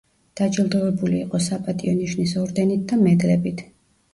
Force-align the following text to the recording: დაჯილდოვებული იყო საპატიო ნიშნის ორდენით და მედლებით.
დაჯილდოვებული 0.39 1.19
იყო 1.25 1.41
საპატიო 1.49 1.93
ნიშნის 1.99 2.33
ორდენით 2.47 2.89
და 2.93 3.01
მედლებით. 3.07 3.63